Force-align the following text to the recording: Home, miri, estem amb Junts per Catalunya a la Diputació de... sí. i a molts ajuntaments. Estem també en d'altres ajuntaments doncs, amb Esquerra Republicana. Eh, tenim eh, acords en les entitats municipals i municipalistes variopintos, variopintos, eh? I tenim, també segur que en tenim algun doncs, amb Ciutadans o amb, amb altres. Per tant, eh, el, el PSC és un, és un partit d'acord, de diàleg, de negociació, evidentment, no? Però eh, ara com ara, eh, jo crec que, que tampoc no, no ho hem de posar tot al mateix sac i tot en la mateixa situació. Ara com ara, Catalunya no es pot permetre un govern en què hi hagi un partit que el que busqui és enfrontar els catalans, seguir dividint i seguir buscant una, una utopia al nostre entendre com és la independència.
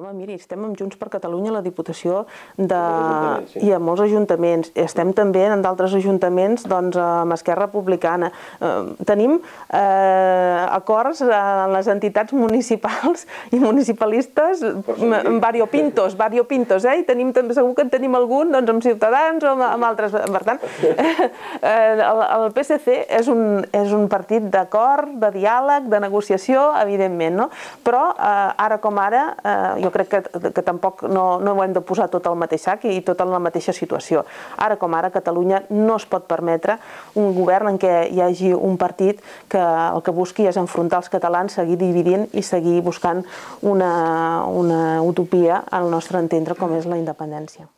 Home, 0.00 0.14
miri, 0.16 0.38
estem 0.38 0.62
amb 0.64 0.78
Junts 0.80 0.96
per 0.96 1.10
Catalunya 1.12 1.50
a 1.50 1.54
la 1.58 1.60
Diputació 1.60 2.22
de... 2.56 2.76
sí. 3.50 3.60
i 3.68 3.72
a 3.76 3.78
molts 3.84 4.00
ajuntaments. 4.06 4.70
Estem 4.80 5.10
també 5.12 5.42
en 5.44 5.60
d'altres 5.60 5.92
ajuntaments 5.98 6.64
doncs, 6.70 6.96
amb 6.96 7.34
Esquerra 7.36 7.66
Republicana. 7.66 8.30
Eh, 8.64 8.70
tenim 9.04 9.34
eh, 9.36 10.62
acords 10.72 11.20
en 11.26 11.74
les 11.74 11.90
entitats 11.92 12.32
municipals 12.32 13.26
i 13.52 13.60
municipalistes 13.60 14.62
variopintos, 15.44 16.16
variopintos, 16.16 16.88
eh? 16.88 17.02
I 17.02 17.04
tenim, 17.10 17.34
també 17.36 17.58
segur 17.58 17.76
que 17.76 17.84
en 17.84 17.92
tenim 17.92 18.16
algun 18.16 18.56
doncs, 18.56 18.72
amb 18.72 18.86
Ciutadans 18.86 19.44
o 19.44 19.52
amb, 19.52 19.66
amb 19.68 19.90
altres. 19.90 20.16
Per 20.16 20.42
tant, 20.48 20.64
eh, 20.96 21.76
el, 21.98 22.22
el 22.38 22.46
PSC 22.56 22.96
és 23.20 23.28
un, 23.28 23.66
és 23.68 23.92
un 23.92 24.08
partit 24.08 24.48
d'acord, 24.56 25.12
de 25.20 25.34
diàleg, 25.36 25.92
de 25.92 26.00
negociació, 26.08 26.70
evidentment, 26.86 27.36
no? 27.44 27.50
Però 27.84 28.06
eh, 28.16 28.64
ara 28.70 28.80
com 28.80 29.04
ara, 29.04 29.28
eh, 29.44 29.84
jo 29.84 29.89
crec 29.94 30.10
que, 30.12 30.50
que 30.52 30.62
tampoc 30.66 31.02
no, 31.08 31.40
no 31.40 31.54
ho 31.54 31.64
hem 31.64 31.74
de 31.76 31.82
posar 31.84 32.08
tot 32.12 32.26
al 32.26 32.38
mateix 32.40 32.66
sac 32.68 32.86
i 32.88 33.00
tot 33.06 33.20
en 33.24 33.32
la 33.32 33.40
mateixa 33.42 33.74
situació. 33.76 34.24
Ara 34.58 34.76
com 34.80 34.94
ara, 34.94 35.12
Catalunya 35.14 35.64
no 35.70 35.96
es 35.96 36.06
pot 36.10 36.28
permetre 36.30 36.78
un 37.18 37.34
govern 37.34 37.72
en 37.72 37.80
què 37.80 37.94
hi 38.10 38.22
hagi 38.24 38.52
un 38.54 38.78
partit 38.80 39.20
que 39.50 39.60
el 39.60 40.04
que 40.06 40.14
busqui 40.14 40.48
és 40.50 40.60
enfrontar 40.60 41.02
els 41.02 41.10
catalans, 41.12 41.58
seguir 41.58 41.78
dividint 41.80 42.28
i 42.32 42.44
seguir 42.46 42.80
buscant 42.86 43.24
una, 43.62 43.92
una 44.46 45.02
utopia 45.02 45.64
al 45.70 45.90
nostre 45.90 46.22
entendre 46.22 46.58
com 46.58 46.78
és 46.78 46.88
la 46.90 47.00
independència. 47.00 47.68